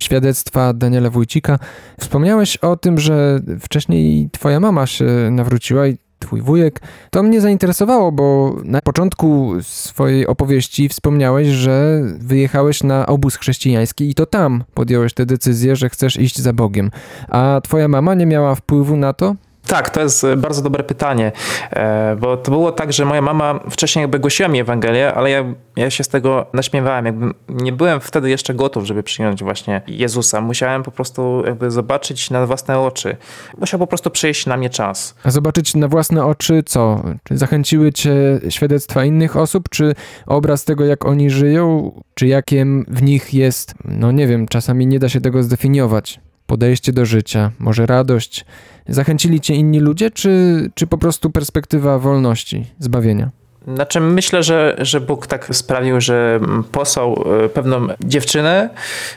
świadectwa 0.00 0.72
Daniela 0.72 1.10
Wójcika. 1.10 1.58
Wspomniałeś 2.00 2.56
o 2.56 2.76
tym, 2.76 2.98
że 2.98 3.40
wcześniej 3.60 4.28
twoja 4.32 4.60
mama 4.60 4.86
się 4.86 5.04
nawróciła 5.30 5.86
i 5.86 5.96
twój 6.18 6.42
wujek. 6.42 6.80
To 7.10 7.22
mnie 7.22 7.40
zainteresowało, 7.40 8.12
bo 8.12 8.56
na 8.64 8.80
początku 8.80 9.54
swojej 9.62 10.26
opowieści 10.26 10.88
wspomniałeś, 10.88 11.48
że 11.48 12.02
wyjechałeś 12.18 12.82
na 12.82 13.06
obóz 13.06 13.36
chrześcijański 13.36 14.10
i 14.10 14.14
to 14.14 14.26
tam 14.26 14.64
podjąłeś 14.74 15.14
tę 15.14 15.26
decyzję, 15.26 15.76
że 15.76 15.88
chcesz 15.88 16.16
iść 16.20 16.38
za 16.38 16.52
Bogiem. 16.52 16.90
A 17.28 17.60
twoja 17.64 17.88
mama 17.88 18.14
nie 18.14 18.26
miała 18.26 18.54
wpływu 18.54 18.96
na 18.96 19.12
to? 19.12 19.36
Tak, 19.66 19.90
to 19.90 20.00
jest 20.00 20.26
bardzo 20.36 20.62
dobre 20.62 20.84
pytanie, 20.84 21.32
e, 21.70 22.16
bo 22.16 22.36
to 22.36 22.50
było 22.50 22.72
tak, 22.72 22.92
że 22.92 23.04
moja 23.04 23.22
mama 23.22 23.60
wcześniej 23.70 24.02
jakby 24.02 24.18
głosiła 24.18 24.48
mi 24.48 24.60
Ewangelię, 24.60 25.14
ale 25.14 25.30
ja, 25.30 25.44
ja 25.76 25.90
się 25.90 26.04
z 26.04 26.08
tego 26.08 26.46
naśmiewałem, 26.52 27.06
jakby 27.06 27.30
nie 27.48 27.72
byłem 27.72 28.00
wtedy 28.00 28.30
jeszcze 28.30 28.54
gotów, 28.54 28.84
żeby 28.84 29.02
przyjąć 29.02 29.42
właśnie 29.42 29.82
Jezusa. 29.86 30.40
Musiałem 30.40 30.82
po 30.82 30.90
prostu 30.90 31.42
jakby 31.46 31.70
zobaczyć 31.70 32.30
na 32.30 32.46
własne 32.46 32.80
oczy. 32.80 33.16
Musiał 33.58 33.80
po 33.80 33.86
prostu 33.86 34.10
przyjść 34.10 34.46
na 34.46 34.56
mnie 34.56 34.70
czas. 34.70 35.14
A 35.24 35.30
zobaczyć 35.30 35.74
na 35.74 35.88
własne 35.88 36.24
oczy 36.24 36.62
co? 36.66 37.02
Czy 37.24 37.38
zachęciły 37.38 37.92
cię 37.92 38.14
świadectwa 38.48 39.04
innych 39.04 39.36
osób, 39.36 39.68
czy 39.68 39.94
obraz 40.26 40.64
tego, 40.64 40.84
jak 40.84 41.04
oni 41.04 41.30
żyją, 41.30 41.92
czy 42.14 42.26
jakiem 42.26 42.84
w 42.88 43.02
nich 43.02 43.34
jest, 43.34 43.74
no 43.84 44.12
nie 44.12 44.26
wiem, 44.26 44.48
czasami 44.48 44.86
nie 44.86 44.98
da 44.98 45.08
się 45.08 45.20
tego 45.20 45.42
zdefiniować. 45.42 46.20
Podejście 46.54 46.92
do 46.92 47.06
życia, 47.06 47.50
może 47.58 47.86
radość. 47.86 48.44
Zachęcili 48.88 49.40
cię 49.40 49.54
inni 49.54 49.80
ludzie, 49.80 50.10
czy, 50.10 50.70
czy 50.74 50.86
po 50.86 50.98
prostu 50.98 51.30
perspektywa 51.30 51.98
wolności, 51.98 52.66
zbawienia? 52.78 53.30
Znaczy 53.68 54.00
myślę, 54.00 54.42
że, 54.42 54.76
że 54.78 55.00
Bóg 55.00 55.26
tak 55.26 55.48
sprawił, 55.52 56.00
że 56.00 56.40
posłał 56.72 57.24
e, 57.44 57.48
pewną 57.48 57.86
dziewczynę, 58.00 58.70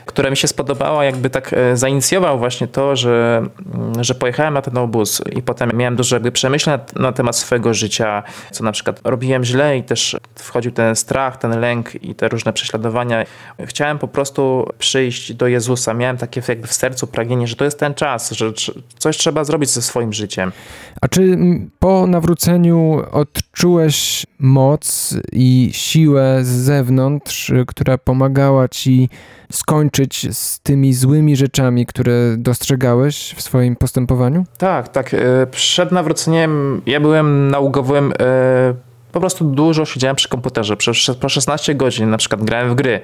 która 0.06 0.30
mi 0.30 0.36
się 0.36 0.48
spodobała, 0.48 1.04
jakby 1.04 1.30
tak 1.30 1.52
e, 1.52 1.76
zainicjował 1.76 2.38
właśnie 2.38 2.68
to, 2.68 2.96
że, 2.96 3.46
mm, 3.74 4.04
że 4.04 4.14
pojechałem 4.14 4.54
na 4.54 4.62
ten 4.62 4.78
obóz 4.78 5.22
i 5.32 5.42
potem 5.42 5.70
miałem 5.74 5.96
dużo 5.96 6.16
jakby 6.16 6.32
przemyśleń 6.32 6.78
na, 6.94 7.02
na 7.02 7.12
temat 7.12 7.36
swojego 7.36 7.74
życia, 7.74 8.22
co 8.50 8.64
na 8.64 8.72
przykład 8.72 9.00
robiłem 9.04 9.44
źle 9.44 9.78
i 9.78 9.82
też 9.82 10.16
wchodził 10.34 10.72
ten 10.72 10.96
strach, 10.96 11.36
ten 11.36 11.60
lęk 11.60 12.02
i 12.04 12.14
te 12.14 12.28
różne 12.28 12.52
prześladowania. 12.52 13.24
Chciałem 13.66 13.98
po 13.98 14.08
prostu 14.08 14.68
przyjść 14.78 15.32
do 15.32 15.46
Jezusa. 15.46 15.94
Miałem 15.94 16.16
takie 16.16 16.42
jakby 16.48 16.66
w 16.66 16.72
sercu 16.72 17.06
pragnienie, 17.06 17.46
że 17.46 17.56
to 17.56 17.64
jest 17.64 17.78
ten 17.78 17.94
czas, 17.94 18.30
że 18.30 18.52
coś 18.98 19.16
trzeba 19.16 19.44
zrobić 19.44 19.70
ze 19.70 19.82
swoim 19.82 20.12
życiem. 20.12 20.52
A 21.00 21.08
czy 21.08 21.38
po 21.78 22.06
nawróceniu 22.06 23.02
odczułeś 23.12 24.26
moc 24.38 25.14
i 25.32 25.70
siłę 25.72 26.38
z 26.42 26.48
zewnątrz, 26.48 27.52
która 27.66 27.98
pomagała 27.98 28.68
ci 28.68 29.08
skończyć 29.52 30.36
z 30.36 30.60
tymi 30.60 30.94
złymi 30.94 31.36
rzeczami, 31.36 31.86
które 31.86 32.36
dostrzegałeś 32.36 33.34
w 33.36 33.42
swoim 33.42 33.76
postępowaniu? 33.76 34.44
Tak, 34.58 34.88
tak. 34.88 35.14
E, 35.14 35.46
przed 35.50 35.92
nawróceniem 35.92 36.82
ja 36.86 37.00
byłem 37.00 37.50
naukowym 37.50 38.12
e, 38.20 38.74
po 39.12 39.20
prostu 39.20 39.44
dużo 39.44 39.84
siedziałem 39.84 40.16
przy 40.16 40.28
komputerze. 40.28 40.76
Po 41.20 41.28
16 41.28 41.74
godzin 41.74 42.10
na 42.10 42.16
przykład 42.16 42.44
grałem 42.44 42.70
w 42.70 42.74
gry 42.74 43.00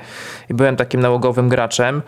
i 0.51 0.55
byłem 0.55 0.77
takim 0.77 1.01
nałogowym 1.01 1.49
graczem. 1.49 2.03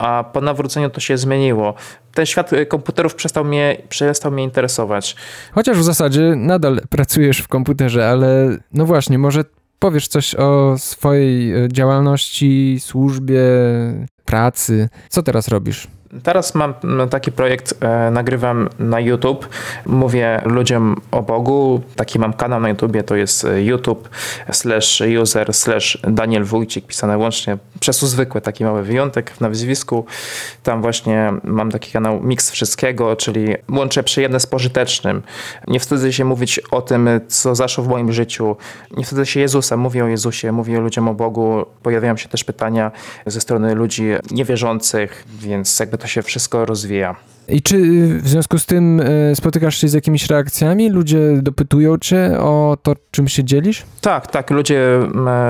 A 0.00 0.24
po 0.32 0.40
nawróceniu 0.40 0.90
to 0.90 1.00
się 1.00 1.18
zmieniło. 1.18 1.74
Ten 2.14 2.26
świat 2.26 2.50
komputerów 2.68 3.14
przestał 3.14 3.44
mnie, 3.44 3.76
przestał 3.88 4.32
mnie 4.32 4.44
interesować. 4.44 5.16
Chociaż 5.52 5.78
w 5.78 5.82
zasadzie 5.82 6.34
nadal 6.36 6.80
pracujesz 6.90 7.38
w 7.38 7.48
komputerze, 7.48 8.08
ale 8.08 8.56
no 8.72 8.86
właśnie, 8.86 9.18
może 9.18 9.44
powiesz 9.78 10.08
coś 10.08 10.34
o 10.34 10.78
swojej 10.78 11.52
działalności, 11.68 12.76
służbie, 12.80 13.42
pracy. 14.24 14.88
Co 15.08 15.22
teraz 15.22 15.48
robisz? 15.48 15.86
Teraz 16.22 16.54
mam 16.54 16.74
taki 17.10 17.32
projekt, 17.32 17.74
e, 17.80 18.10
nagrywam 18.10 18.68
na 18.78 19.00
YouTube, 19.00 19.48
mówię 19.86 20.40
ludziom 20.44 21.00
o 21.10 21.22
Bogu. 21.22 21.80
Taki 21.96 22.18
mam 22.18 22.32
kanał 22.32 22.60
na 22.60 22.68
YouTubie, 22.68 23.02
to 23.02 23.16
jest 23.16 23.46
YouTube 23.56 24.08
slash 24.52 25.02
user 25.22 25.54
slash 25.54 25.98
Daniel 26.02 26.44
Wójcik, 26.44 26.86
pisane 26.86 27.18
łącznie 27.18 27.58
przez 27.80 28.00
zwykłe, 28.00 28.40
taki 28.40 28.64
mały 28.64 28.82
wyjątek 28.82 29.30
w 29.30 29.40
nazwisku. 29.40 30.04
Tam 30.62 30.82
właśnie 30.82 31.32
mam 31.44 31.70
taki 31.70 31.92
kanał 31.92 32.20
Mix 32.22 32.50
Wszystkiego, 32.50 33.16
czyli 33.16 33.54
łączę 33.68 34.02
przyjemne 34.02 34.40
z 34.40 34.46
pożytecznym. 34.46 35.22
Nie 35.68 35.80
wstydzę 35.80 36.12
się 36.12 36.24
mówić 36.24 36.58
o 36.58 36.82
tym, 36.82 37.08
co 37.28 37.54
zaszło 37.54 37.84
w 37.84 37.88
moim 37.88 38.12
życiu. 38.12 38.56
Nie 38.96 39.04
wstydzę 39.04 39.26
się 39.26 39.40
Jezusa, 39.40 39.76
mówię 39.76 40.04
o 40.04 40.08
Jezusie, 40.08 40.52
mówię 40.52 40.80
ludziom 40.80 41.08
o 41.08 41.14
Bogu. 41.14 41.66
Pojawiają 41.82 42.16
się 42.16 42.28
też 42.28 42.44
pytania 42.44 42.90
ze 43.26 43.40
strony 43.40 43.74
ludzi 43.74 44.04
niewierzących, 44.30 45.24
więc 45.40 45.80
jakby 45.80 45.99
to 46.00 46.06
się 46.06 46.22
wszystko 46.22 46.66
rozwija. 46.66 47.16
I 47.48 47.62
czy 47.62 47.78
w 48.18 48.28
związku 48.28 48.58
z 48.58 48.66
tym 48.66 49.00
e, 49.00 49.36
spotykasz 49.36 49.76
się 49.76 49.88
z 49.88 49.92
jakimiś 49.92 50.26
reakcjami? 50.26 50.90
Ludzie 50.90 51.18
dopytują 51.42 51.98
cię 51.98 52.38
o 52.40 52.76
to, 52.82 52.92
czym 53.10 53.28
się 53.28 53.44
dzielisz? 53.44 53.82
Tak, 54.00 54.26
tak. 54.26 54.50
Ludzie 54.50 54.80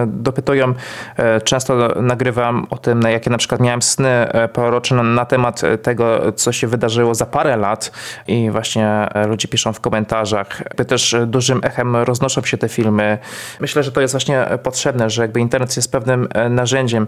dopytują. 0.06 0.74
E, 1.16 1.40
często 1.40 1.88
nagrywam 2.02 2.66
o 2.70 2.78
tym, 2.78 3.02
jakie 3.02 3.30
na 3.30 3.38
przykład 3.38 3.60
miałem 3.60 3.82
sny 3.82 4.08
e, 4.08 4.48
prorocze 4.48 4.94
na 4.94 5.24
temat 5.24 5.62
tego, 5.82 6.32
co 6.32 6.52
się 6.52 6.66
wydarzyło 6.66 7.14
za 7.14 7.26
parę 7.26 7.56
lat 7.56 7.92
i 8.28 8.50
właśnie 8.50 9.08
ludzie 9.28 9.48
piszą 9.48 9.72
w 9.72 9.80
komentarzach. 9.80 10.62
Też 10.88 11.16
dużym 11.26 11.60
echem 11.62 11.96
roznoszą 11.96 12.42
się 12.42 12.58
te 12.58 12.68
filmy. 12.68 13.18
Myślę, 13.60 13.82
że 13.82 13.92
to 13.92 14.00
jest 14.00 14.14
właśnie 14.14 14.46
potrzebne, 14.62 15.10
że 15.10 15.22
jakby 15.22 15.40
internet 15.40 15.76
jest 15.76 15.92
pewnym 15.92 16.28
narzędziem 16.50 17.06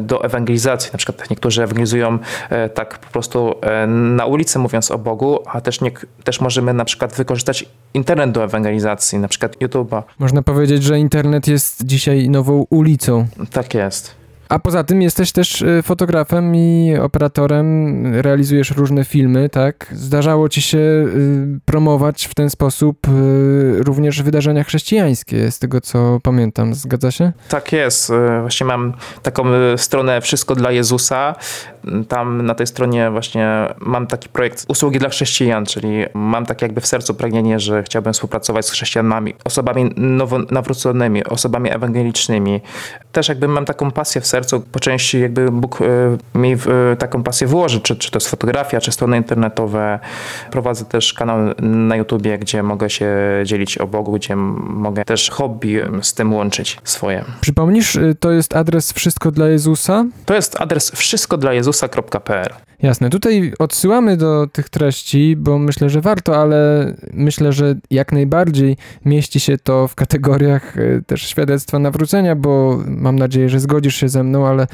do 0.00 0.24
ewangelizacji. 0.24 0.90
Na 0.92 0.98
przykład 0.98 1.30
niektórzy 1.30 1.62
ewangelizują 1.62 2.18
tak 2.74 2.98
po 2.98 3.12
prostu 3.12 3.54
na 4.16 4.26
ulicy 4.26 4.58
mówiąc 4.58 4.90
o 4.90 4.98
Bogu, 4.98 5.38
a 5.46 5.60
też, 5.60 5.80
nie, 5.80 5.90
też 6.24 6.40
możemy 6.40 6.74
na 6.74 6.84
przykład 6.84 7.14
wykorzystać 7.14 7.68
internet 7.94 8.32
do 8.32 8.44
ewangelizacji, 8.44 9.18
na 9.18 9.28
przykład 9.28 9.56
YouTube'a. 9.56 10.02
Można 10.18 10.42
powiedzieć, 10.42 10.82
że 10.82 10.98
internet 10.98 11.48
jest 11.48 11.86
dzisiaj 11.86 12.28
nową 12.28 12.66
ulicą. 12.70 13.26
Tak 13.52 13.74
jest. 13.74 14.22
A 14.52 14.58
poza 14.58 14.84
tym 14.84 15.02
jesteś 15.02 15.32
też 15.32 15.62
y, 15.62 15.82
fotografem 15.82 16.56
i 16.56 16.96
operatorem, 17.02 18.06
realizujesz 18.14 18.70
różne 18.70 19.04
filmy, 19.04 19.48
tak? 19.48 19.86
Zdarzało 19.92 20.48
ci 20.48 20.62
się 20.62 20.78
y, 20.78 21.60
promować 21.64 22.24
w 22.26 22.34
ten 22.34 22.50
sposób 22.50 23.08
y, 23.08 23.82
również 23.82 24.22
wydarzenia 24.22 24.64
chrześcijańskie, 24.64 25.50
z 25.50 25.58
tego 25.58 25.80
co 25.80 26.20
pamiętam. 26.22 26.74
Zgadza 26.74 27.10
się? 27.10 27.32
Tak 27.48 27.72
jest. 27.72 28.12
Właśnie 28.40 28.66
mam 28.66 28.92
taką 29.22 29.44
stronę 29.76 30.20
Wszystko 30.20 30.54
dla 30.54 30.70
Jezusa. 30.70 31.34
Tam 32.08 32.46
na 32.46 32.54
tej 32.54 32.66
stronie 32.66 33.10
właśnie 33.10 33.48
mam 33.80 34.06
taki 34.06 34.28
projekt 34.28 34.64
usługi 34.68 34.98
dla 34.98 35.08
chrześcijan, 35.08 35.66
czyli 35.66 36.04
mam 36.14 36.46
tak 36.46 36.62
jakby 36.62 36.80
w 36.80 36.86
sercu 36.86 37.14
pragnienie, 37.14 37.60
że 37.60 37.82
chciałbym 37.82 38.12
współpracować 38.12 38.66
z 38.66 38.70
chrześcijanami, 38.70 39.34
osobami 39.44 39.90
nowo 39.96 40.38
nawróconymi, 40.38 41.24
osobami 41.24 41.70
ewangelicznymi. 41.70 42.60
Też 43.12 43.28
jakby 43.28 43.48
mam 43.48 43.64
taką 43.64 43.90
pasję 43.90 44.20
w 44.20 44.26
sercu, 44.26 44.60
po 44.60 44.80
części 44.80 45.20
jakby 45.20 45.50
Bóg 45.50 45.78
e, 45.82 46.38
mi 46.38 46.52
e, 46.52 46.96
taką 46.96 47.22
pasję 47.22 47.46
włoży, 47.46 47.80
czy, 47.80 47.96
czy 47.96 48.10
to 48.10 48.16
jest 48.16 48.28
fotografia, 48.28 48.80
czy 48.80 48.92
strony 48.92 49.16
internetowe. 49.16 49.98
Prowadzę 50.50 50.84
też 50.84 51.14
kanał 51.14 51.38
na 51.62 51.96
YouTubie, 51.96 52.38
gdzie 52.38 52.62
mogę 52.62 52.90
się 52.90 53.10
dzielić 53.44 53.78
o 53.78 53.86
Bogu, 53.86 54.12
gdzie 54.12 54.36
mogę 54.36 55.04
też 55.04 55.30
hobby 55.30 55.82
z 56.02 56.14
tym 56.14 56.34
łączyć 56.34 56.78
swoje. 56.84 57.24
Przypomnisz, 57.40 57.96
y, 57.96 58.16
to 58.20 58.30
jest 58.30 58.56
adres 58.56 58.92
Wszystko 58.92 59.30
dla 59.30 59.48
Jezusa? 59.48 60.04
To 60.26 60.34
jest 60.34 60.60
adres 60.60 60.90
wszystko 60.90 61.36
dla 61.36 61.52
Jezusa.pl. 61.72 62.48
Jasne, 62.82 63.10
tutaj 63.10 63.52
odsyłamy 63.58 64.16
do 64.16 64.46
tych 64.46 64.68
treści, 64.68 65.36
bo 65.36 65.58
myślę, 65.58 65.90
że 65.90 66.00
warto, 66.00 66.36
ale 66.36 66.92
myślę, 67.12 67.52
że 67.52 67.74
jak 67.90 68.12
najbardziej 68.12 68.76
mieści 69.04 69.40
się 69.40 69.58
to 69.58 69.88
w 69.88 69.94
kategoriach 69.94 70.76
y, 70.76 71.02
też 71.06 71.22
świadectwa 71.22 71.78
nawrócenia, 71.78 72.36
bo 72.36 72.78
mam 72.86 73.18
nadzieję, 73.18 73.48
że 73.48 73.60
zgodzisz 73.60 73.96
się 73.96 74.08
ze 74.08 74.22
mną, 74.22 74.46
ale 74.46 74.66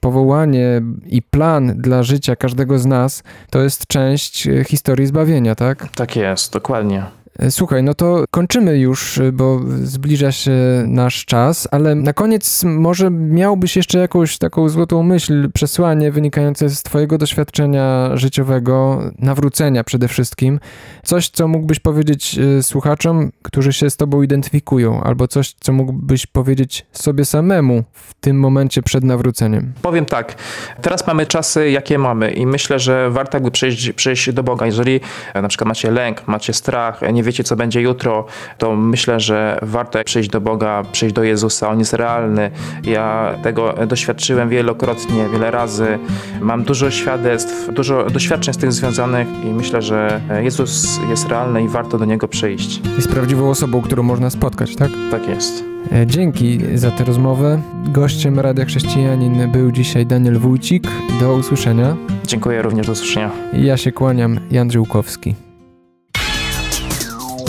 powołanie 0.00 0.82
i 1.06 1.22
plan 1.22 1.76
dla 1.76 2.02
życia 2.02 2.36
każdego 2.36 2.78
z 2.78 2.86
nas 2.86 3.22
to 3.50 3.62
jest 3.62 3.86
część 3.86 4.46
y, 4.46 4.64
historii 4.64 5.06
zbawienia, 5.06 5.54
tak? 5.54 5.88
Tak 5.94 6.16
jest, 6.16 6.52
dokładnie. 6.52 7.04
E, 7.38 7.50
Słuchaj, 7.50 7.82
no 7.82 7.94
to 7.94 8.24
kończymy 8.30 8.78
już, 8.78 9.18
y, 9.18 9.32
bo 9.32 9.60
zbliża 9.82 10.32
się 10.32 10.52
nasz 10.86 11.24
czas, 11.24 11.68
ale 11.70 11.94
na 11.94 12.12
koniec 12.12 12.64
może 12.64 13.10
miałbyś 13.10 13.76
jeszcze 13.76 13.98
jakąś 13.98 14.38
taką 14.38 14.68
złotą 14.68 15.02
myśl, 15.02 15.50
przesłanie 15.54 16.12
wynikające 16.12 16.70
z 16.70 16.82
Twojego 16.82 17.18
doświadczenia 17.18 18.10
życiowego, 18.14 19.02
nawrócenia 19.18 19.84
przede 19.84 20.08
wszystkim. 20.08 20.60
Coś, 21.02 21.28
co 21.28 21.48
mógłbyś 21.48 21.80
powiedzieć 21.80 22.38
y, 22.38 22.62
słuchaczom, 22.62 23.30
którzy 23.42 23.72
się 23.72 23.90
z 23.90 23.96
Tobą 23.96 24.22
identyfikują, 24.22 25.02
albo 25.02 25.28
coś, 25.28 25.54
co 25.60 25.72
mógłbyś 25.72 26.26
powiedzieć 26.26 26.86
sobie 26.92 27.24
samemu 27.24 27.84
w 27.92 28.14
tym 28.14 28.40
momencie 28.40 28.82
przed 28.82 29.04
nawróceniem. 29.04 29.72
Powiem 29.82 30.04
tak, 30.04 30.34
teraz 30.82 31.06
mamy 31.06 31.26
czasy, 31.26 31.70
jakie 31.70 31.98
mamy 31.98 32.30
i 32.30 32.46
myślę, 32.46 32.78
że 32.78 33.10
warto 33.10 33.36
jakby 33.36 33.50
przejść, 33.50 33.92
przejść 33.92 34.32
do 34.32 34.42
Boga. 34.42 34.66
Jeżeli 34.66 35.00
e, 35.34 35.42
na 35.42 35.48
przykład 35.48 35.68
macie 35.68 35.90
lęk, 35.90 36.28
macie 36.28 36.52
strach, 36.52 37.00
nie 37.12 37.22
wiecie, 37.26 37.44
co 37.44 37.56
będzie 37.56 37.80
jutro, 37.80 38.26
to 38.58 38.76
myślę, 38.76 39.20
że 39.20 39.58
warto 39.62 39.98
przyjść 40.04 40.28
do 40.30 40.40
Boga, 40.40 40.82
przyjść 40.92 41.14
do 41.14 41.24
Jezusa. 41.24 41.68
On 41.70 41.78
jest 41.78 41.92
realny. 41.92 42.50
Ja 42.84 43.34
tego 43.42 43.74
doświadczyłem 43.86 44.48
wielokrotnie, 44.48 45.28
wiele 45.32 45.50
razy. 45.50 45.98
Mam 46.40 46.62
dużo 46.64 46.90
świadectw, 46.90 47.74
dużo 47.74 48.04
doświadczeń 48.10 48.54
z 48.54 48.56
tym 48.56 48.72
związanych 48.72 49.28
i 49.44 49.46
myślę, 49.46 49.82
że 49.82 50.20
Jezus 50.42 51.00
jest 51.10 51.28
realny 51.28 51.62
i 51.64 51.68
warto 51.68 51.98
do 51.98 52.04
Niego 52.04 52.28
przyjść. 52.28 52.80
Jest 52.96 53.08
prawdziwą 53.08 53.50
osobą, 53.50 53.82
którą 53.82 54.02
można 54.02 54.30
spotkać, 54.30 54.76
tak? 54.76 54.90
Tak 55.10 55.28
jest. 55.28 55.64
E, 55.92 56.06
Dzięki 56.06 56.60
za 56.74 56.90
tę 56.90 57.04
rozmowę. 57.04 57.62
Gościem 57.88 58.40
Radia 58.40 58.64
Chrześcijanin 58.64 59.52
był 59.52 59.72
dzisiaj 59.72 60.06
Daniel 60.06 60.38
Wójcik. 60.38 60.88
Do 61.20 61.34
usłyszenia. 61.34 61.96
Dziękuję 62.26 62.62
również, 62.62 62.86
do 62.86 62.92
usłyszenia. 62.92 63.30
Ja 63.52 63.76
się 63.76 63.92
kłaniam, 63.92 64.40
Jan 64.50 64.70
Żyłkowski. 64.70 65.45